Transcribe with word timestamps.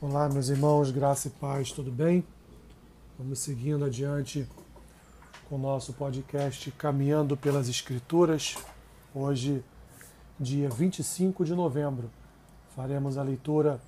Olá, 0.00 0.28
meus 0.28 0.48
irmãos, 0.48 0.90
graça 0.90 1.28
e 1.28 1.30
paz, 1.30 1.70
tudo 1.70 1.90
bem? 1.90 2.26
Vamos 3.16 3.38
seguindo 3.38 3.84
adiante 3.84 4.46
com 5.48 5.54
o 5.54 5.58
nosso 5.58 5.92
podcast 5.92 6.70
Caminhando 6.72 7.36
pelas 7.36 7.68
Escrituras. 7.68 8.56
Hoje, 9.14 9.64
dia 10.38 10.68
25 10.68 11.44
de 11.44 11.54
novembro, 11.54 12.10
faremos 12.74 13.16
a 13.16 13.22
leitura 13.22 13.80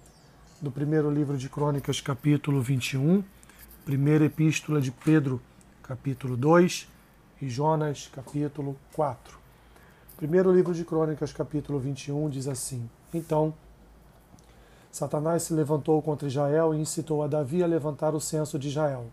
do 0.63 0.71
primeiro 0.71 1.11
livro 1.11 1.37
de 1.37 1.49
Crônicas, 1.49 2.01
capítulo 2.01 2.63
21, 2.63 3.23
primeira 3.85 4.25
epístola 4.25 4.81
de 4.81 4.93
Pedro, 4.93 5.43
capítulo 5.83 6.37
2 6.37 6.89
e 7.43 7.49
Jonas, 7.49 8.09
capítulo 8.15 8.77
4. 8.95 9.39
Primeiro 10.17 10.55
livro 10.55 10.73
de 10.73 10.85
Crônicas, 10.85 11.33
capítulo 11.33 11.81
21, 11.81 12.31
diz 12.31 12.47
assim: 12.47 12.89
Então, 13.13 13.53
Satanás 14.97 15.43
se 15.43 15.53
levantou 15.53 16.01
contra 16.01 16.27
Israel 16.27 16.73
e 16.73 16.81
incitou 16.81 17.23
a 17.23 17.27
Davi 17.27 17.63
a 17.63 17.67
levantar 17.67 18.15
o 18.15 18.21
censo 18.21 18.59
de 18.59 18.69
Israel. 18.69 19.05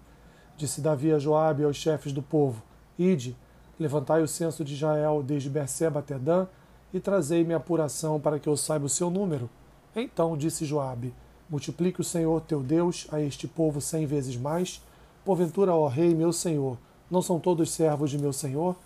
Disse 0.56 0.80
Davi 0.80 1.12
a 1.12 1.20
Joabe 1.20 1.62
e 1.62 1.66
aos 1.66 1.76
chefes 1.76 2.14
do 2.14 2.22
povo: 2.22 2.64
Ide, 2.98 3.36
levantai 3.78 4.22
o 4.22 4.28
censo 4.28 4.64
de 4.64 4.76
Israel 4.76 5.22
desde 5.22 5.50
Berseba 5.50 6.00
até 6.00 6.18
Dan 6.18 6.48
e 6.94 7.02
trazei-me 7.02 7.54
apuração 7.54 8.18
para 8.18 8.40
que 8.40 8.48
eu 8.48 8.56
saiba 8.56 8.86
o 8.86 8.90
seu 8.90 9.10
número. 9.10 9.50
Então 9.94 10.38
disse 10.38 10.64
Joabe: 10.64 11.14
Multiplique 11.50 12.00
o 12.00 12.04
Senhor 12.04 12.40
teu 12.40 12.64
Deus 12.64 13.06
a 13.12 13.20
este 13.20 13.46
povo 13.46 13.82
cem 13.82 14.06
vezes 14.06 14.38
mais. 14.38 14.82
Porventura, 15.26 15.76
ó 15.76 15.90
rei, 15.90 16.16
meu 16.16 16.32
senhor, 16.32 16.78
não 17.12 17.22
são 17.22 17.42
todos 17.42 17.72
servos 17.72 18.10
de 18.10 18.18
meu 18.18 18.32
senhor? 18.32 18.78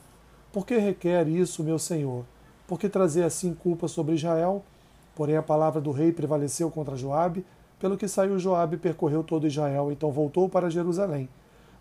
Por 0.51 0.65
que 0.65 0.75
requer 0.77 1.27
isso, 1.27 1.63
meu 1.63 1.77
senhor? 1.77 2.25
Por 2.67 2.79
que 2.79 2.89
trazer 2.89 3.23
assim 3.23 3.53
culpa 3.53 3.87
sobre 3.87 4.15
Israel? 4.15 4.63
Porém 5.17 5.35
a 5.35 5.41
palavra 5.41 5.81
do 5.81 5.89
rei 5.89 6.11
prevaleceu 6.11 6.69
contra 6.69 6.95
Joabe, 6.95 7.43
pelo 7.79 7.97
que 7.97 8.07
saiu 8.07 8.37
Joabe 8.37 8.75
e 8.75 8.79
percorreu 8.79 9.23
todo 9.23 9.47
Israel, 9.47 9.91
então 9.91 10.11
voltou 10.11 10.47
para 10.47 10.69
Jerusalém. 10.69 11.27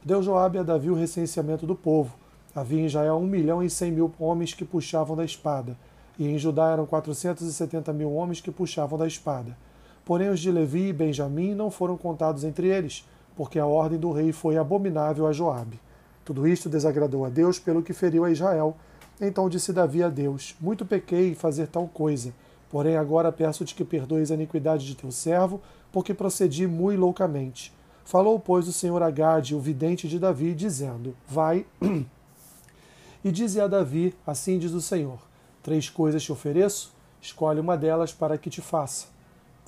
Deu 0.02 0.22
Joabe 0.22 0.56
a 0.56 0.62
Davi 0.62 0.88
o 0.88 0.94
recenseamento 0.94 1.66
do 1.66 1.74
povo. 1.74 2.16
Havia 2.54 2.80
em 2.80 2.86
Israel 2.86 3.16
um 3.16 3.26
milhão 3.26 3.62
e 3.62 3.68
cem 3.68 3.92
mil 3.92 4.10
homens 4.18 4.54
que 4.54 4.64
puxavam 4.64 5.14
da 5.14 5.22
espada, 5.22 5.76
e 6.18 6.26
em 6.26 6.38
Judá 6.38 6.70
eram 6.70 6.86
quatrocentos 6.86 7.46
e 7.46 7.52
setenta 7.52 7.92
mil 7.92 8.10
homens 8.10 8.40
que 8.40 8.50
puxavam 8.50 8.98
da 8.98 9.06
espada. 9.06 9.54
Porém 10.02 10.30
os 10.30 10.40
de 10.40 10.50
Levi 10.50 10.88
e 10.88 10.92
Benjamim 10.94 11.54
não 11.54 11.70
foram 11.70 11.98
contados 11.98 12.42
entre 12.42 12.68
eles, 12.68 13.06
porque 13.36 13.58
a 13.58 13.66
ordem 13.66 13.98
do 13.98 14.12
rei 14.12 14.32
foi 14.32 14.56
abominável 14.56 15.26
a 15.26 15.32
Joabe. 15.32 15.78
Tudo 16.24 16.48
isto 16.48 16.70
desagradou 16.70 17.26
a 17.26 17.28
Deus, 17.28 17.58
pelo 17.58 17.82
que 17.82 17.92
feriu 17.92 18.24
a 18.24 18.30
Israel. 18.30 18.74
Então 19.20 19.46
disse 19.46 19.74
Davi 19.74 20.02
a 20.02 20.08
Deus: 20.08 20.56
Muito 20.58 20.86
pequei 20.86 21.32
em 21.32 21.34
fazer 21.34 21.66
tal 21.66 21.86
coisa 21.86 22.32
Porém, 22.76 22.98
agora 22.98 23.32
peço-te 23.32 23.74
que 23.74 23.86
perdoes 23.86 24.30
a 24.30 24.34
iniquidade 24.34 24.84
de 24.84 24.94
teu 24.94 25.10
servo, 25.10 25.62
porque 25.90 26.12
procedi 26.12 26.66
muito 26.66 27.00
loucamente. 27.00 27.72
Falou, 28.04 28.38
pois, 28.38 28.68
o 28.68 28.72
Senhor 28.72 29.02
a 29.02 29.10
Gade, 29.10 29.54
o 29.54 29.58
vidente 29.58 30.06
de 30.06 30.18
Davi, 30.18 30.54
dizendo: 30.54 31.16
Vai 31.26 31.64
e 33.24 33.32
dize 33.32 33.58
a 33.62 33.66
Davi: 33.66 34.14
Assim 34.26 34.58
diz 34.58 34.72
o 34.72 34.82
Senhor: 34.82 35.18
Três 35.62 35.88
coisas 35.88 36.22
te 36.22 36.30
ofereço, 36.30 36.92
escolhe 37.18 37.60
uma 37.60 37.78
delas 37.78 38.12
para 38.12 38.36
que 38.36 38.50
te 38.50 38.60
faça. 38.60 39.06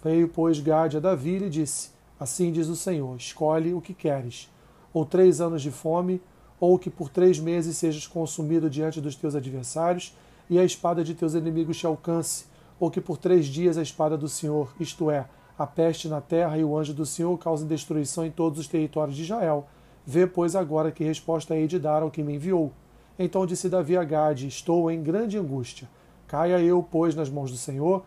Veio, 0.04 0.28
pois, 0.28 0.60
Gade 0.60 0.98
a 0.98 1.00
Davi 1.00 1.30
e 1.30 1.38
lhe 1.38 1.48
disse: 1.48 1.88
Assim 2.20 2.52
diz 2.52 2.68
o 2.68 2.76
Senhor: 2.76 3.16
Escolhe 3.16 3.72
o 3.72 3.80
que 3.80 3.94
queres, 3.94 4.50
ou 4.92 5.06
três 5.06 5.40
anos 5.40 5.62
de 5.62 5.70
fome, 5.70 6.20
ou 6.60 6.78
que 6.78 6.90
por 6.90 7.08
três 7.08 7.40
meses 7.40 7.78
sejas 7.78 8.06
consumido 8.06 8.68
diante 8.68 9.00
dos 9.00 9.16
teus 9.16 9.34
adversários, 9.34 10.14
e 10.50 10.58
a 10.58 10.62
espada 10.62 11.02
de 11.02 11.14
teus 11.14 11.32
inimigos 11.32 11.78
te 11.78 11.86
alcance 11.86 12.44
ou 12.78 12.90
que 12.90 13.00
por 13.00 13.16
três 13.16 13.46
dias 13.46 13.76
a 13.76 13.82
espada 13.82 14.16
do 14.16 14.28
Senhor, 14.28 14.72
isto 14.78 15.10
é, 15.10 15.26
a 15.58 15.66
peste 15.66 16.08
na 16.08 16.20
terra 16.20 16.56
e 16.56 16.64
o 16.64 16.76
anjo 16.76 16.94
do 16.94 17.04
Senhor 17.04 17.36
causem 17.38 17.66
destruição 17.66 18.24
em 18.24 18.30
todos 18.30 18.58
os 18.58 18.68
territórios 18.68 19.16
de 19.16 19.22
Israel. 19.22 19.66
Vê, 20.06 20.26
pois, 20.26 20.54
agora 20.54 20.92
que 20.92 21.04
resposta 21.04 21.56
hei 21.56 21.66
de 21.66 21.78
dar 21.78 22.02
ao 22.02 22.10
que 22.10 22.22
me 22.22 22.34
enviou. 22.34 22.72
Então 23.18 23.44
disse 23.44 23.68
Davi 23.68 23.96
a 23.96 24.04
Gade: 24.04 24.46
Estou 24.46 24.90
em 24.90 25.02
grande 25.02 25.36
angústia. 25.36 25.88
Caia 26.28 26.60
eu, 26.60 26.86
pois, 26.88 27.14
nas 27.14 27.28
mãos 27.28 27.50
do 27.50 27.56
Senhor, 27.56 28.04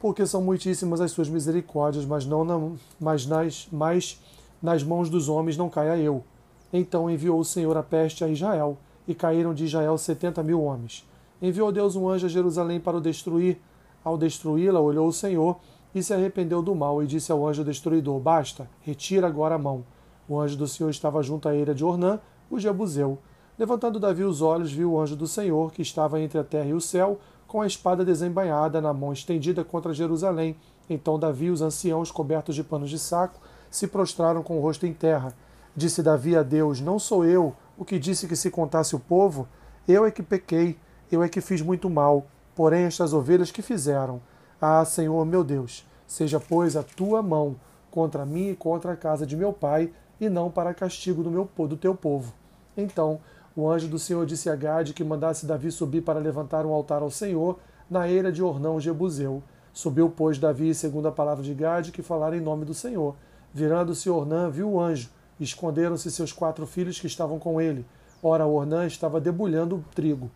porque 0.00 0.26
são 0.26 0.40
muitíssimas 0.40 1.00
as 1.00 1.10
suas 1.10 1.28
misericórdias, 1.28 2.04
mas 2.04 2.24
não 2.24 2.44
na, 2.44 2.58
mas 2.98 3.26
nas, 3.26 3.68
mas 3.70 4.20
nas 4.62 4.82
mãos 4.82 5.10
dos 5.10 5.28
homens 5.28 5.56
não 5.56 5.68
caia 5.68 5.96
eu. 5.98 6.24
Então 6.72 7.10
enviou 7.10 7.38
o 7.38 7.44
Senhor 7.44 7.76
a 7.76 7.82
peste 7.82 8.24
a 8.24 8.28
Israel, 8.28 8.78
e 9.06 9.14
caíram 9.14 9.52
de 9.52 9.64
Israel 9.64 9.98
setenta 9.98 10.42
mil 10.42 10.62
homens. 10.62 11.06
Enviou 11.40 11.70
Deus 11.70 11.96
um 11.96 12.08
anjo 12.08 12.26
a 12.26 12.28
Jerusalém 12.28 12.80
para 12.80 12.96
o 12.96 13.00
destruir, 13.00 13.60
ao 14.04 14.18
destruí-la, 14.18 14.80
olhou 14.80 15.06
o 15.06 15.12
Senhor 15.12 15.58
e 15.94 16.02
se 16.02 16.14
arrependeu 16.14 16.62
do 16.62 16.74
mal 16.74 17.02
e 17.02 17.06
disse 17.06 17.30
ao 17.30 17.46
anjo 17.46 17.64
destruidor: 17.64 18.18
Basta, 18.18 18.68
retira 18.80 19.26
agora 19.26 19.54
a 19.54 19.58
mão. 19.58 19.84
O 20.28 20.40
anjo 20.40 20.56
do 20.56 20.66
Senhor 20.66 20.90
estava 20.90 21.22
junto 21.22 21.48
à 21.48 21.54
eira 21.54 21.74
de 21.74 21.84
Ornã, 21.84 22.20
o 22.50 22.58
Jebuseu. 22.58 23.18
Levantando 23.58 24.00
Davi 24.00 24.24
os 24.24 24.40
olhos, 24.40 24.72
viu 24.72 24.92
o 24.92 25.00
anjo 25.00 25.14
do 25.14 25.26
Senhor, 25.26 25.72
que 25.72 25.82
estava 25.82 26.20
entre 26.20 26.38
a 26.38 26.44
terra 26.44 26.68
e 26.68 26.74
o 26.74 26.80
céu, 26.80 27.18
com 27.46 27.60
a 27.60 27.66
espada 27.66 28.04
desembainhada 28.04 28.80
na 28.80 28.94
mão 28.94 29.12
estendida 29.12 29.62
contra 29.62 29.92
Jerusalém. 29.92 30.56
Então 30.88 31.18
Davi 31.18 31.46
e 31.46 31.50
os 31.50 31.60
anciãos, 31.60 32.10
cobertos 32.10 32.54
de 32.54 32.64
panos 32.64 32.88
de 32.88 32.98
saco, 32.98 33.40
se 33.70 33.86
prostraram 33.86 34.42
com 34.42 34.58
o 34.58 34.60
rosto 34.62 34.86
em 34.86 34.92
terra. 34.92 35.34
Disse 35.76 36.02
Davi 36.02 36.36
a 36.36 36.42
Deus: 36.42 36.80
Não 36.80 36.98
sou 36.98 37.24
eu 37.24 37.54
o 37.76 37.84
que 37.84 37.98
disse 37.98 38.26
que 38.26 38.36
se 38.36 38.50
contasse 38.50 38.94
o 38.96 39.00
povo? 39.00 39.48
Eu 39.86 40.04
é 40.04 40.10
que 40.10 40.22
pequei, 40.22 40.78
eu 41.10 41.22
é 41.22 41.28
que 41.28 41.40
fiz 41.40 41.60
muito 41.60 41.90
mal. 41.90 42.26
Porém, 42.54 42.84
estas 42.84 43.12
ovelhas 43.12 43.50
que 43.50 43.62
fizeram, 43.62 44.20
ah, 44.60 44.84
Senhor 44.84 45.24
meu 45.24 45.42
Deus, 45.42 45.86
seja, 46.06 46.38
pois, 46.38 46.76
a 46.76 46.82
tua 46.82 47.22
mão 47.22 47.56
contra 47.90 48.24
mim 48.24 48.50
e 48.50 48.56
contra 48.56 48.92
a 48.92 48.96
casa 48.96 49.26
de 49.26 49.36
meu 49.36 49.52
pai, 49.52 49.92
e 50.20 50.28
não 50.28 50.50
para 50.50 50.72
castigo 50.72 51.22
do, 51.22 51.30
meu, 51.30 51.50
do 51.66 51.76
teu 51.76 51.94
povo. 51.94 52.32
Então 52.76 53.20
o 53.54 53.68
anjo 53.68 53.86
do 53.86 53.98
Senhor 53.98 54.24
disse 54.24 54.48
a 54.48 54.56
Gade 54.56 54.94
que 54.94 55.04
mandasse 55.04 55.44
Davi 55.44 55.70
subir 55.70 56.02
para 56.02 56.18
levantar 56.18 56.64
um 56.64 56.72
altar 56.72 57.02
ao 57.02 57.10
Senhor 57.10 57.58
na 57.90 58.08
eira 58.08 58.32
de 58.32 58.42
Ornão 58.42 58.80
Jebuseu. 58.80 59.42
Subiu, 59.74 60.10
pois, 60.14 60.38
Davi, 60.38 60.74
segundo 60.74 61.08
a 61.08 61.12
palavra 61.12 61.42
de 61.44 61.52
Gade, 61.52 61.92
que 61.92 62.02
falara 62.02 62.36
em 62.36 62.40
nome 62.40 62.64
do 62.64 62.72
Senhor. 62.72 63.14
Virando-se 63.52 64.08
Ornã, 64.08 64.48
viu 64.48 64.70
o 64.70 64.80
anjo. 64.80 65.10
Esconderam-se 65.38 66.10
seus 66.10 66.32
quatro 66.32 66.66
filhos 66.66 66.98
que 66.98 67.06
estavam 67.06 67.38
com 67.38 67.60
ele. 67.60 67.84
Ora, 68.22 68.46
Ornã 68.46 68.86
estava 68.86 69.20
debulhando 69.20 69.76
o 69.76 69.84
trigo. 69.94 70.30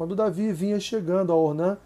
Quando 0.00 0.16
Davi 0.16 0.50
vinha 0.50 0.80
chegando 0.80 1.30
a 1.30 1.36
Ornã, 1.36 1.76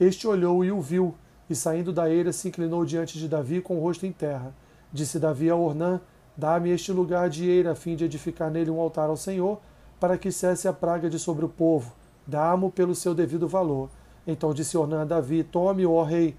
este 0.00 0.26
olhou 0.26 0.64
e 0.64 0.72
o 0.72 0.80
viu, 0.80 1.14
e 1.50 1.54
saindo 1.54 1.92
da 1.92 2.08
eira 2.08 2.32
se 2.32 2.48
inclinou 2.48 2.82
diante 2.82 3.18
de 3.18 3.28
Davi 3.28 3.60
com 3.60 3.76
o 3.76 3.82
rosto 3.82 4.06
em 4.06 4.10
terra. 4.10 4.54
Disse 4.90 5.18
Davi 5.18 5.50
a 5.50 5.54
Ornã: 5.54 6.00
Dá-me 6.34 6.70
este 6.70 6.92
lugar 6.92 7.28
de 7.28 7.46
eira, 7.46 7.72
a 7.72 7.74
fim 7.74 7.94
de 7.94 8.06
edificar 8.06 8.50
nele 8.50 8.70
um 8.70 8.80
altar 8.80 9.10
ao 9.10 9.18
Senhor, 9.18 9.60
para 10.00 10.16
que 10.16 10.32
cesse 10.32 10.66
a 10.66 10.72
praga 10.72 11.10
de 11.10 11.18
sobre 11.18 11.44
o 11.44 11.48
povo. 11.50 11.92
Dá-mo 12.26 12.70
pelo 12.70 12.94
seu 12.94 13.14
devido 13.14 13.46
valor. 13.46 13.90
Então 14.26 14.54
disse 14.54 14.78
Ornã 14.78 15.02
a 15.02 15.04
Davi: 15.04 15.44
Tome, 15.44 15.84
ó 15.84 16.02
rei, 16.04 16.34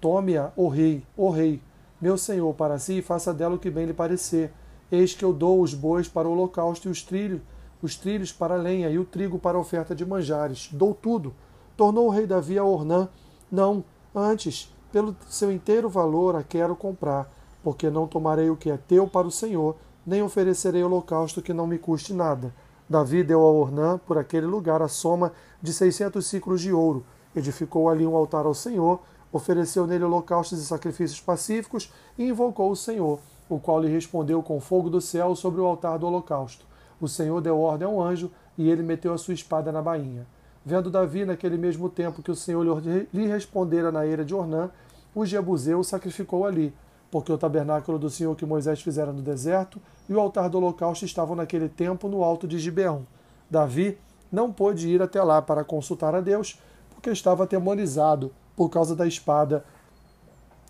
tome-a, 0.00 0.50
ó 0.56 0.68
rei, 0.68 1.04
ó 1.18 1.28
rei, 1.28 1.60
meu 2.00 2.16
senhor, 2.16 2.54
para 2.54 2.78
si, 2.78 3.00
e 3.00 3.02
faça 3.02 3.34
dela 3.34 3.56
o 3.56 3.58
que 3.58 3.70
bem 3.70 3.84
lhe 3.84 3.92
parecer. 3.92 4.54
Eis 4.90 5.12
que 5.12 5.22
eu 5.22 5.34
dou 5.34 5.60
os 5.60 5.74
bois 5.74 6.08
para 6.08 6.26
o 6.26 6.32
holocausto 6.32 6.88
e 6.88 6.90
os 6.90 7.02
trilhos 7.02 7.42
os 7.82 7.96
trilhos 7.96 8.32
para 8.32 8.54
a 8.54 8.58
lenha 8.58 8.90
e 8.90 8.98
o 8.98 9.04
trigo 9.04 9.38
para 9.38 9.56
a 9.56 9.60
oferta 9.60 9.94
de 9.94 10.04
manjares. 10.04 10.68
Dou 10.72 10.94
tudo. 10.94 11.34
Tornou 11.76 12.06
o 12.06 12.10
rei 12.10 12.26
Davi 12.26 12.58
a 12.58 12.64
Ornã. 12.64 13.08
Não, 13.50 13.84
antes, 14.14 14.74
pelo 14.92 15.14
seu 15.28 15.52
inteiro 15.52 15.88
valor 15.88 16.36
a 16.36 16.42
quero 16.42 16.74
comprar, 16.74 17.30
porque 17.62 17.90
não 17.90 18.06
tomarei 18.06 18.50
o 18.50 18.56
que 18.56 18.70
é 18.70 18.76
teu 18.76 19.06
para 19.06 19.26
o 19.26 19.30
Senhor, 19.30 19.76
nem 20.06 20.22
oferecerei 20.22 20.82
holocausto 20.82 21.42
que 21.42 21.52
não 21.52 21.66
me 21.66 21.78
custe 21.78 22.12
nada. 22.12 22.52
Davi 22.88 23.22
deu 23.22 23.40
a 23.42 23.50
Ornã, 23.50 23.98
por 23.98 24.16
aquele 24.16 24.46
lugar, 24.46 24.80
a 24.80 24.88
soma 24.88 25.32
de 25.60 25.72
seiscentos 25.72 26.26
ciclos 26.26 26.60
de 26.62 26.72
ouro. 26.72 27.04
Edificou 27.36 27.88
ali 27.88 28.06
um 28.06 28.16
altar 28.16 28.46
ao 28.46 28.54
Senhor, 28.54 29.00
ofereceu 29.30 29.86
nele 29.86 30.04
holocaustos 30.04 30.58
e 30.58 30.64
sacrifícios 30.64 31.20
pacíficos 31.20 31.92
e 32.16 32.26
invocou 32.26 32.70
o 32.70 32.76
Senhor, 32.76 33.20
o 33.48 33.58
qual 33.58 33.80
lhe 33.80 33.88
respondeu 33.88 34.42
com 34.42 34.58
fogo 34.58 34.88
do 34.88 35.00
céu 35.00 35.36
sobre 35.36 35.60
o 35.60 35.66
altar 35.66 35.98
do 35.98 36.06
holocausto. 36.06 36.64
O 37.00 37.08
Senhor 37.08 37.40
deu 37.40 37.58
ordem 37.58 37.86
ao 37.86 38.00
anjo 38.00 38.30
e 38.56 38.68
ele 38.68 38.82
meteu 38.82 39.12
a 39.12 39.18
sua 39.18 39.34
espada 39.34 39.70
na 39.70 39.80
bainha. 39.80 40.26
Vendo 40.64 40.90
Davi, 40.90 41.24
naquele 41.24 41.56
mesmo 41.56 41.88
tempo 41.88 42.22
que 42.22 42.30
o 42.30 42.36
Senhor 42.36 42.82
lhe 43.12 43.26
respondera 43.26 43.90
na 43.92 44.06
eira 44.06 44.24
de 44.24 44.34
Ornã, 44.34 44.70
o 45.14 45.24
Jebuseu 45.24 45.82
sacrificou 45.82 46.44
ali, 46.44 46.74
porque 47.10 47.32
o 47.32 47.38
tabernáculo 47.38 47.98
do 47.98 48.10
Senhor 48.10 48.34
que 48.36 48.44
Moisés 48.44 48.82
fizera 48.82 49.12
no 49.12 49.22
deserto 49.22 49.80
e 50.08 50.12
o 50.12 50.20
altar 50.20 50.50
do 50.50 50.58
holocausto 50.58 51.04
estavam 51.04 51.34
naquele 51.34 51.68
tempo 51.68 52.08
no 52.08 52.22
alto 52.22 52.46
de 52.46 52.58
Gibeão. 52.58 53.06
Davi 53.48 53.98
não 54.30 54.52
pôde 54.52 54.88
ir 54.88 55.00
até 55.00 55.22
lá 55.22 55.40
para 55.40 55.64
consultar 55.64 56.14
a 56.14 56.20
Deus, 56.20 56.60
porque 56.90 57.10
estava 57.10 57.44
atemorizado 57.44 58.32
por 58.54 58.68
causa 58.68 58.94
da 58.94 59.06
espada 59.06 59.64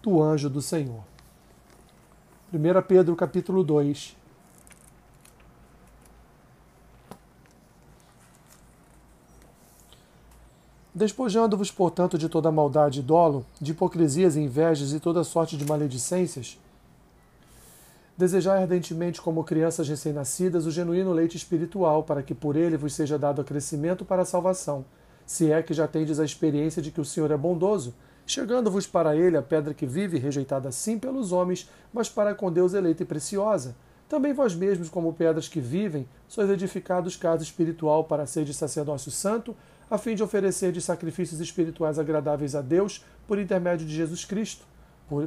do 0.03 0.23
anjo 0.23 0.49
do 0.49 0.63
Senhor. 0.63 1.03
1 2.53 2.83
Pedro 2.87 3.17
capítulo 3.17 3.65
2, 3.65 4.17
Despojando-vos, 10.95 11.71
portanto, 11.71 12.17
de 12.17 12.29
toda 12.29 12.51
maldade 12.51 13.01
e 13.01 13.03
dolo, 13.03 13.45
de 13.61 13.73
hipocrisias 13.73 14.37
e 14.37 14.41
invejas 14.41 14.93
e 14.93 14.99
toda 14.99 15.23
sorte 15.23 15.57
de 15.57 15.67
maledicências, 15.67 16.59
desejai 18.17 18.63
ardentemente, 18.63 19.21
como 19.21 19.45
crianças 19.45 19.89
recém-nascidas, 19.89 20.67
o 20.67 20.71
genuíno 20.71 21.13
leite 21.13 21.37
espiritual, 21.37 22.03
para 22.03 22.23
que 22.23 22.35
por 22.35 22.57
ele 22.57 22.77
vos 22.77 22.95
seja 22.95 23.19
dado 23.19 23.45
crescimento 23.45 24.05
para 24.05 24.23
a 24.23 24.25
salvação, 24.25 24.85
se 25.25 25.53
é 25.53 25.63
que 25.63 25.75
já 25.75 25.87
tendes 25.87 26.19
a 26.19 26.25
experiência 26.25 26.83
de 26.83 26.91
que 26.91 27.01
o 27.01 27.05
Senhor 27.05 27.31
é 27.31 27.37
bondoso, 27.37 27.95
chegando-vos 28.27 28.87
para 28.87 29.15
ele 29.15 29.37
a 29.37 29.43
pedra 29.43 29.73
que 29.73 29.87
vive, 29.87 30.19
rejeitada 30.19 30.73
sim 30.73 30.99
pelos 30.99 31.33
homens, 31.33 31.71
mas 31.93 32.09
para 32.09 32.35
com 32.35 32.51
Deus 32.51 32.75
eleita 32.75 33.03
e 33.03 33.07
preciosa. 33.07 33.77
Também 34.09 34.33
vós 34.33 34.55
mesmos, 34.55 34.89
como 34.89 35.13
pedras 35.13 35.49
que 35.49 35.61
vivem, 35.61 36.09
sois 36.27 36.49
edificados 36.51 37.15
casa 37.15 37.43
espiritual 37.43 38.05
para 38.05 38.27
ser 38.27 38.45
de 38.45 38.55
sacerdócio 38.55 39.11
santo, 39.11 39.55
a 39.91 39.97
fim 39.97 40.15
de 40.15 40.23
oferecer 40.23 40.73
de 40.73 40.81
sacrifícios 40.81 41.41
espirituais 41.41 41.99
agradáveis 41.99 42.55
a 42.55 42.61
Deus 42.61 43.05
por 43.27 43.39
intermédio 43.39 43.87
de 43.87 43.95
Jesus 43.95 44.25
Cristo. 44.25 44.65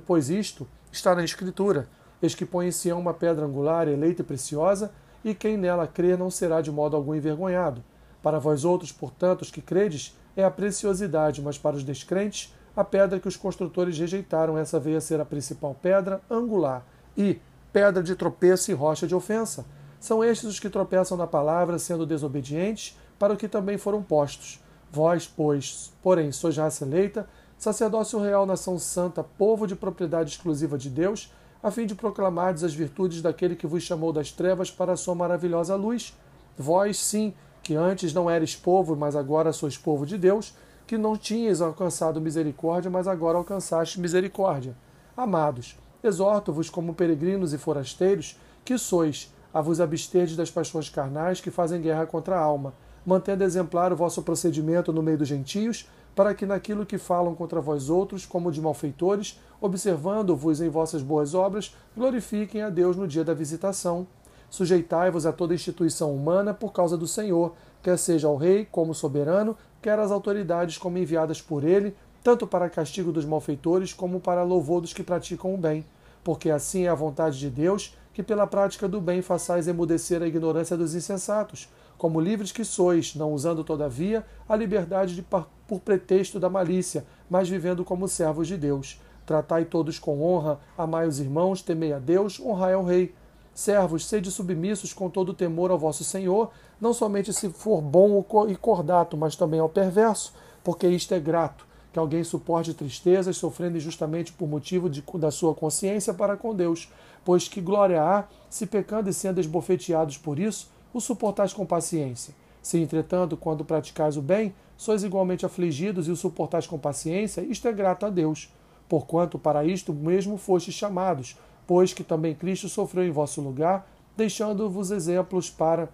Pois 0.05 0.29
isto 0.29 0.67
está 0.91 1.15
na 1.15 1.23
Escritura: 1.23 1.87
Eis 2.21 2.35
que 2.35 2.45
põe 2.45 2.67
em 2.67 2.71
Sião 2.71 2.99
uma 2.99 3.13
pedra 3.13 3.45
angular, 3.45 3.87
eleita 3.87 4.21
e 4.21 4.25
preciosa, 4.25 4.91
e 5.23 5.33
quem 5.33 5.57
nela 5.57 5.87
crer 5.87 6.17
não 6.17 6.29
será 6.29 6.61
de 6.61 6.71
modo 6.71 6.95
algum 6.95 7.15
envergonhado. 7.15 7.83
Para 8.21 8.39
vós 8.39 8.63
outros, 8.63 8.91
portanto, 8.91 9.41
os 9.41 9.49
que 9.49 9.61
credes, 9.61 10.15
é 10.35 10.43
a 10.43 10.51
preciosidade, 10.51 11.41
mas 11.41 11.57
para 11.57 11.75
os 11.75 11.83
descrentes, 11.83 12.53
a 12.75 12.83
pedra 12.83 13.19
que 13.19 13.27
os 13.27 13.35
construtores 13.35 13.97
rejeitaram, 13.97 14.57
essa 14.57 14.79
veio 14.79 14.97
a 14.97 15.01
ser 15.01 15.19
a 15.19 15.25
principal 15.25 15.75
pedra 15.81 16.21
angular, 16.29 16.85
e 17.17 17.39
pedra 17.73 18.01
de 18.03 18.15
tropeço 18.15 18.71
e 18.71 18.73
rocha 18.73 19.07
de 19.07 19.15
ofensa. 19.15 19.65
São 19.99 20.23
estes 20.23 20.49
os 20.49 20.59
que 20.59 20.69
tropeçam 20.69 21.17
na 21.17 21.27
palavra, 21.27 21.77
sendo 21.77 22.05
desobedientes, 22.05 22.97
para 23.21 23.33
o 23.33 23.37
que 23.37 23.47
também 23.47 23.77
foram 23.77 24.01
postos. 24.01 24.59
Vós, 24.91 25.27
pois, 25.27 25.93
porém, 26.01 26.31
sois 26.31 26.57
raça 26.57 26.83
eleita, 26.83 27.29
sacerdócio 27.55 28.19
real, 28.19 28.47
nação 28.47 28.79
santa, 28.79 29.23
povo 29.23 29.67
de 29.67 29.75
propriedade 29.75 30.31
exclusiva 30.31 30.75
de 30.75 30.89
Deus, 30.89 31.31
a 31.61 31.69
fim 31.69 31.85
de 31.85 31.93
proclamardes 31.93 32.63
as 32.63 32.73
virtudes 32.73 33.21
daquele 33.21 33.55
que 33.55 33.67
vos 33.67 33.83
chamou 33.83 34.11
das 34.11 34.31
trevas 34.31 34.71
para 34.71 34.93
a 34.93 34.97
sua 34.97 35.13
maravilhosa 35.13 35.75
luz. 35.75 36.17
Vós, 36.57 36.97
sim, 36.97 37.31
que 37.61 37.75
antes 37.75 38.11
não 38.11 38.27
eres 38.27 38.55
povo, 38.55 38.95
mas 38.95 39.15
agora 39.15 39.53
sois 39.53 39.77
povo 39.77 40.03
de 40.03 40.17
Deus, 40.17 40.55
que 40.87 40.97
não 40.97 41.15
tinhas 41.15 41.61
alcançado 41.61 42.19
misericórdia, 42.19 42.89
mas 42.89 43.07
agora 43.07 43.37
alcançaste 43.37 43.99
misericórdia. 43.99 44.75
Amados, 45.15 45.77
exorto-vos 46.03 46.71
como 46.71 46.95
peregrinos 46.95 47.53
e 47.53 47.59
forasteiros, 47.59 48.35
que 48.65 48.79
sois, 48.79 49.31
a 49.53 49.61
vos 49.61 49.79
absterdes 49.79 50.35
das 50.35 50.49
paixões 50.49 50.89
carnais 50.89 51.39
que 51.39 51.51
fazem 51.51 51.83
guerra 51.83 52.07
contra 52.07 52.35
a 52.35 52.41
alma, 52.41 52.73
mantendo 53.05 53.43
exemplar 53.43 53.91
o 53.91 53.95
vosso 53.95 54.21
procedimento 54.21 54.91
no 54.93 55.01
meio 55.01 55.17
dos 55.17 55.27
gentios, 55.27 55.87
para 56.15 56.33
que 56.33 56.45
naquilo 56.45 56.85
que 56.85 56.97
falam 56.97 57.33
contra 57.33 57.61
vós 57.61 57.89
outros, 57.89 58.25
como 58.25 58.51
de 58.51 58.61
malfeitores, 58.61 59.39
observando-vos 59.59 60.61
em 60.61 60.69
vossas 60.69 61.01
boas 61.01 61.33
obras, 61.33 61.75
glorifiquem 61.95 62.61
a 62.61 62.69
Deus 62.69 62.97
no 62.97 63.07
dia 63.07 63.23
da 63.23 63.33
visitação. 63.33 64.05
Sujeitai-vos 64.49 65.25
a 65.25 65.31
toda 65.31 65.53
instituição 65.53 66.13
humana 66.13 66.53
por 66.53 66.73
causa 66.73 66.97
do 66.97 67.07
Senhor, 67.07 67.53
quer 67.81 67.97
seja 67.97 68.27
ao 68.27 68.35
rei 68.35 68.67
como 68.69 68.93
soberano, 68.93 69.55
quer 69.81 69.97
às 69.97 70.11
autoridades 70.11 70.77
como 70.77 70.97
enviadas 70.97 71.41
por 71.41 71.63
ele, 71.63 71.95
tanto 72.21 72.45
para 72.45 72.69
castigo 72.69 73.11
dos 73.11 73.25
malfeitores 73.25 73.93
como 73.93 74.19
para 74.19 74.43
louvor 74.43 74.81
dos 74.81 74.93
que 74.93 75.03
praticam 75.03 75.55
o 75.55 75.57
bem. 75.57 75.85
Porque 76.23 76.51
assim 76.51 76.83
é 76.83 76.89
a 76.89 76.95
vontade 76.95 77.39
de 77.39 77.49
Deus, 77.49 77.97
que 78.13 78.21
pela 78.21 78.45
prática 78.45 78.87
do 78.87 78.99
bem 78.99 79.21
façais 79.21 79.67
emudecer 79.67 80.21
a 80.21 80.27
ignorância 80.27 80.75
dos 80.75 80.93
insensatos, 80.93 81.69
como 82.01 82.19
livres 82.19 82.51
que 82.51 82.65
sois, 82.65 83.13
não 83.13 83.31
usando, 83.31 83.63
todavia, 83.63 84.25
a 84.49 84.55
liberdade 84.55 85.13
de, 85.13 85.21
por 85.21 85.79
pretexto 85.81 86.39
da 86.39 86.49
malícia, 86.49 87.05
mas 87.29 87.47
vivendo 87.47 87.85
como 87.85 88.07
servos 88.07 88.47
de 88.47 88.57
Deus. 88.57 88.99
Tratai 89.23 89.65
todos 89.65 89.99
com 89.99 90.19
honra, 90.19 90.59
amai 90.75 91.07
os 91.07 91.19
irmãos, 91.19 91.61
temei 91.61 91.93
a 91.93 91.99
Deus, 91.99 92.39
honrai 92.39 92.73
ao 92.73 92.83
Rei. 92.83 93.13
Servos, 93.53 94.07
sede 94.07 94.31
submissos 94.31 94.93
com 94.93 95.11
todo 95.11 95.31
temor 95.31 95.69
ao 95.69 95.77
vosso 95.77 96.03
Senhor, 96.03 96.49
não 96.81 96.91
somente 96.91 97.31
se 97.31 97.51
for 97.51 97.79
bom 97.83 98.25
e 98.49 98.55
cordato, 98.55 99.15
mas 99.15 99.35
também 99.35 99.59
ao 99.59 99.69
perverso, 99.69 100.33
porque 100.63 100.87
isto 100.87 101.13
é 101.13 101.19
grato, 101.19 101.67
que 101.93 101.99
alguém 101.99 102.23
suporte 102.23 102.73
tristezas, 102.73 103.37
sofrendo 103.37 103.77
injustamente 103.77 104.33
por 104.33 104.47
motivo 104.47 104.89
de, 104.89 105.03
da 105.19 105.29
sua 105.29 105.53
consciência 105.53 106.15
para 106.15 106.35
com 106.35 106.55
Deus. 106.55 106.91
Pois 107.23 107.47
que 107.47 107.61
glória 107.61 108.01
há, 108.01 108.23
se 108.49 108.65
pecando 108.65 109.07
e 109.07 109.13
sendo 109.13 109.39
esbofeteados 109.39 110.17
por 110.17 110.39
isso, 110.39 110.67
o 110.93 110.99
suportais 110.99 111.53
com 111.53 111.65
paciência. 111.65 112.33
Se, 112.61 112.77
entretanto, 112.79 113.35
quando 113.35 113.65
praticais 113.65 114.17
o 114.17 114.21
bem, 114.21 114.53
sois 114.77 115.03
igualmente 115.03 115.45
afligidos 115.45 116.07
e 116.07 116.11
o 116.11 116.15
suportais 116.15 116.67
com 116.67 116.77
paciência, 116.77 117.41
isto 117.41 117.67
é 117.67 117.71
grato 117.71 118.05
a 118.05 118.09
Deus. 118.09 118.51
Porquanto 118.87 119.39
para 119.39 119.65
isto 119.65 119.93
mesmo 119.93 120.37
fostes 120.37 120.73
chamados, 120.73 121.37
pois 121.65 121.93
que 121.93 122.03
também 122.03 122.35
Cristo 122.35 122.67
sofreu 122.67 123.05
em 123.05 123.11
vosso 123.11 123.41
lugar, 123.41 123.89
deixando-vos 124.15 124.91
exemplos 124.91 125.49
para 125.49 125.89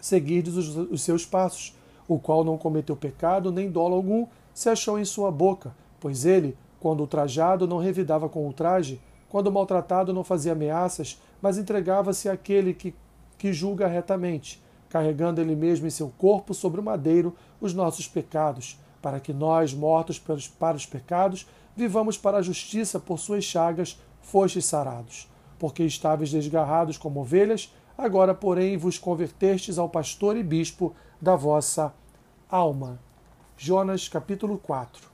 seguirdes 0.00 0.56
os, 0.56 0.76
os 0.76 1.02
seus 1.02 1.26
passos, 1.26 1.76
o 2.08 2.18
qual 2.18 2.44
não 2.44 2.58
cometeu 2.58 2.96
pecado, 2.96 3.52
nem 3.52 3.70
dolo 3.70 3.94
algum 3.94 4.26
se 4.54 4.68
achou 4.68 4.98
em 4.98 5.04
sua 5.04 5.30
boca, 5.30 5.74
pois 6.00 6.24
ele, 6.24 6.56
quando 6.80 7.00
ultrajado, 7.00 7.66
não 7.66 7.78
revidava 7.78 8.28
com 8.28 8.44
ultraje, 8.44 9.00
quando 9.28 9.50
maltratado, 9.50 10.12
não 10.12 10.22
fazia 10.22 10.52
ameaças, 10.52 11.20
mas 11.40 11.56
entregava-se 11.56 12.28
àquele 12.28 12.74
que 12.74 12.94
que 13.42 13.52
julga 13.52 13.88
retamente, 13.88 14.62
carregando 14.88 15.40
ele 15.40 15.56
mesmo 15.56 15.84
em 15.84 15.90
seu 15.90 16.08
corpo 16.16 16.54
sobre 16.54 16.78
o 16.78 16.82
madeiro 16.82 17.34
os 17.60 17.74
nossos 17.74 18.06
pecados, 18.06 18.78
para 19.02 19.18
que 19.18 19.32
nós, 19.32 19.74
mortos 19.74 20.16
pelos, 20.16 20.46
para 20.46 20.76
os 20.76 20.86
pecados, 20.86 21.44
vivamos 21.74 22.16
para 22.16 22.38
a 22.38 22.42
justiça 22.42 23.00
por 23.00 23.18
suas 23.18 23.42
chagas, 23.42 24.00
fostes 24.20 24.64
sarados. 24.64 25.28
Porque 25.58 25.82
estáveis 25.82 26.30
desgarrados 26.30 26.96
como 26.96 27.18
ovelhas, 27.18 27.74
agora, 27.98 28.32
porém, 28.32 28.76
vos 28.76 28.96
convertestes 28.96 29.76
ao 29.76 29.88
pastor 29.88 30.36
e 30.36 30.42
bispo 30.44 30.94
da 31.20 31.34
vossa 31.34 31.92
alma. 32.48 33.00
Jonas 33.56 34.08
capítulo 34.08 34.56
4 34.56 35.10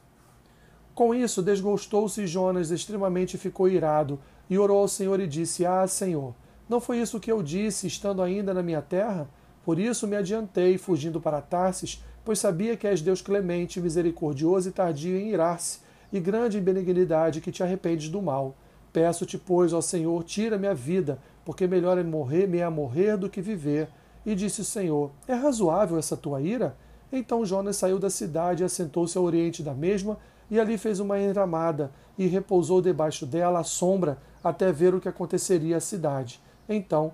Com 0.95 1.15
isso, 1.15 1.43
desgostou-se 1.43 2.27
Jonas 2.27 2.71
extremamente 2.71 3.39
ficou 3.39 3.71
irado, 3.71 4.21
e 4.51 4.59
orou 4.59 4.83
ao 4.83 4.89
Senhor 4.89 5.19
e 5.19 5.27
disse: 5.27 5.65
Ah, 5.65 5.87
Senhor, 5.87 6.35
não 6.69 6.81
foi 6.81 6.99
isso 6.99 7.19
que 7.19 7.33
eu 7.33 7.43
disse, 7.43 7.87
estando 7.87 8.21
ainda 8.21 8.53
na 8.53 8.63
minha 8.63 8.83
terra? 8.83 9.29
Por 9.65 9.79
isso 9.79 10.07
me 10.07 10.17
adiantei, 10.17 10.77
fugindo 10.77 11.21
para 11.21 11.41
Tarsis, 11.41 12.03
pois 12.25 12.39
sabia 12.39 12.77
que 12.77 12.87
és 12.87 13.01
Deus 13.01 13.23
clemente, 13.23 13.81
misericordioso 13.81 14.69
e 14.69 14.73
tardio 14.73 15.17
em 15.17 15.31
irar-se, 15.31 15.81
e 16.13 16.21
grande 16.21 16.59
em 16.59 16.63
benignidade, 16.63 17.41
que 17.41 17.51
te 17.51 17.63
arrependes 17.63 18.09
do 18.09 18.21
mal. 18.21 18.55
Peço-te, 18.93 19.39
pois, 19.39 19.73
ó 19.73 19.81
Senhor, 19.81 20.23
tira-me 20.25 20.67
a 20.67 20.75
vida, 20.75 21.19
porque 21.45 21.67
melhor 21.67 21.97
é 21.97 22.03
morrer, 22.03 22.47
me 22.47 22.59
é 22.59 22.69
morrer 22.69 23.17
do 23.17 23.31
que 23.31 23.41
viver. 23.41 23.89
E 24.25 24.35
disse 24.35 24.61
o 24.61 24.65
Senhor: 24.65 25.11
É 25.27 25.35
razoável 25.35 25.99
essa 25.99 26.17
tua 26.17 26.41
ira? 26.41 26.77
Então 27.11 27.47
Jonas 27.47 27.77
saiu 27.77 27.99
da 27.99 28.11
cidade 28.11 28.63
e 28.63 28.67
assentou-se 28.67 29.17
ao 29.17 29.25
oriente 29.25 29.63
da 29.63 29.73
mesma, 29.73 30.19
e 30.51 30.61
ali 30.61 30.77
fez 30.77 31.01
uma 31.01 31.19
enramada, 31.19 31.91
e 32.19 32.27
repousou 32.27 32.83
debaixo 32.83 33.25
dela 33.25 33.61
à 33.61 33.65
sombra, 33.65 34.19
até 34.45 34.71
ver 34.71 34.95
o 34.95 35.01
que 35.01 35.09
aconteceria 35.09 35.79
à 35.79 35.81
cidade. 35.81 36.41
Então 36.69 37.13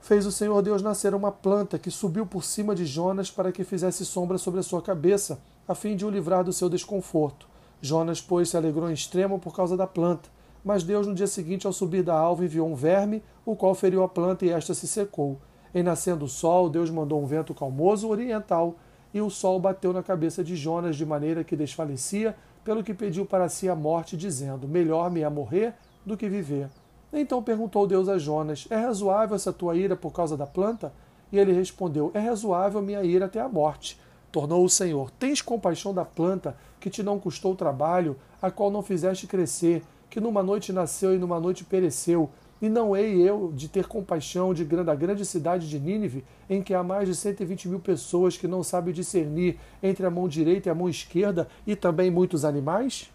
fez 0.00 0.26
o 0.26 0.32
Senhor 0.32 0.60
Deus 0.62 0.82
nascer 0.82 1.14
uma 1.14 1.30
planta 1.30 1.78
que 1.78 1.90
subiu 1.90 2.26
por 2.26 2.44
cima 2.44 2.74
de 2.74 2.84
Jonas 2.84 3.30
para 3.30 3.52
que 3.52 3.62
fizesse 3.62 4.04
sombra 4.04 4.36
sobre 4.36 4.58
a 4.58 4.62
sua 4.62 4.82
cabeça, 4.82 5.38
a 5.66 5.76
fim 5.76 5.94
de 5.94 6.04
o 6.04 6.10
livrar 6.10 6.42
do 6.42 6.52
seu 6.52 6.68
desconforto. 6.68 7.46
Jonas, 7.80 8.20
pois, 8.20 8.48
se 8.48 8.56
alegrou 8.56 8.90
em 8.90 8.94
extremo 8.94 9.38
por 9.38 9.54
causa 9.54 9.76
da 9.76 9.86
planta. 9.86 10.28
Mas 10.64 10.84
Deus, 10.84 11.06
no 11.06 11.14
dia 11.14 11.26
seguinte, 11.26 11.66
ao 11.66 11.72
subir 11.72 12.02
da 12.02 12.14
alva, 12.14 12.44
enviou 12.44 12.68
um 12.68 12.74
verme, 12.74 13.22
o 13.44 13.56
qual 13.56 13.74
feriu 13.74 14.02
a 14.02 14.08
planta 14.08 14.44
e 14.44 14.50
esta 14.50 14.74
se 14.74 14.86
secou. 14.86 15.40
Em 15.74 15.82
nascendo 15.82 16.24
o 16.24 16.28
sol, 16.28 16.68
Deus 16.68 16.90
mandou 16.90 17.20
um 17.20 17.26
vento 17.26 17.54
calmoso 17.54 18.08
oriental, 18.08 18.76
e 19.12 19.20
o 19.20 19.30
sol 19.30 19.58
bateu 19.58 19.92
na 19.92 20.02
cabeça 20.02 20.44
de 20.44 20.54
Jonas 20.54 20.96
de 20.96 21.04
maneira 21.04 21.42
que 21.42 21.56
desfalecia, 21.56 22.36
pelo 22.64 22.84
que 22.84 22.94
pediu 22.94 23.26
para 23.26 23.48
si 23.48 23.68
a 23.68 23.74
morte, 23.74 24.16
dizendo: 24.16 24.68
Melhor 24.68 25.10
me 25.10 25.22
é 25.22 25.28
morrer 25.28 25.74
do 26.06 26.16
que 26.16 26.28
viver. 26.28 26.68
Então 27.12 27.42
perguntou 27.42 27.86
Deus 27.86 28.08
a 28.08 28.16
Jonas: 28.16 28.66
É 28.70 28.76
razoável 28.76 29.36
essa 29.36 29.52
tua 29.52 29.76
ira 29.76 29.94
por 29.94 30.12
causa 30.12 30.36
da 30.36 30.46
planta? 30.46 30.92
E 31.30 31.38
ele 31.38 31.52
respondeu: 31.52 32.10
É 32.14 32.18
razoável 32.18 32.80
minha 32.80 33.02
ira 33.02 33.26
até 33.26 33.40
a 33.40 33.48
morte. 33.48 34.00
Tornou 34.30 34.64
o 34.64 34.70
Senhor: 34.70 35.10
Tens 35.10 35.42
compaixão 35.42 35.92
da 35.92 36.04
planta 36.04 36.56
que 36.80 36.88
te 36.88 37.02
não 37.02 37.18
custou 37.18 37.54
trabalho, 37.54 38.16
a 38.40 38.50
qual 38.50 38.70
não 38.70 38.82
fizeste 38.82 39.26
crescer, 39.26 39.82
que 40.08 40.20
numa 40.20 40.42
noite 40.42 40.72
nasceu 40.72 41.14
e 41.14 41.18
numa 41.18 41.38
noite 41.38 41.64
pereceu. 41.64 42.30
E 42.60 42.68
não 42.68 42.96
hei 42.96 43.20
eu 43.20 43.52
de 43.52 43.68
ter 43.68 43.88
compaixão 43.88 44.54
de, 44.54 44.64
da 44.64 44.94
grande 44.94 45.26
cidade 45.26 45.68
de 45.68 45.80
Nínive, 45.80 46.24
em 46.48 46.62
que 46.62 46.72
há 46.72 46.82
mais 46.82 47.08
de 47.08 47.14
120 47.14 47.68
mil 47.68 47.80
pessoas 47.80 48.36
que 48.36 48.46
não 48.46 48.62
sabem 48.62 48.94
discernir 48.94 49.58
entre 49.82 50.06
a 50.06 50.10
mão 50.10 50.28
direita 50.28 50.68
e 50.68 50.70
a 50.70 50.74
mão 50.74 50.88
esquerda, 50.88 51.48
e 51.66 51.74
também 51.74 52.08
muitos 52.08 52.44
animais? 52.44 53.10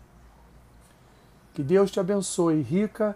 Que 1.53 1.63
Deus 1.63 1.89
te 1.89 1.97
abençoe 1.97 2.61
rica 2.61 3.15